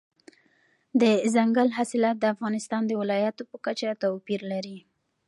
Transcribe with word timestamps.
دځنګل 0.99 1.69
حاصلات 1.77 2.17
د 2.19 2.25
افغانستان 2.33 2.81
د 2.85 2.91
ولایاتو 3.01 3.43
په 3.51 3.57
کچه 3.65 3.89
توپیر 4.03 4.41
لري. 4.51 4.77